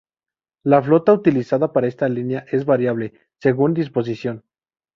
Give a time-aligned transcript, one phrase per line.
[0.65, 4.43] La flota utilizada para esta línea es variable, según disposición.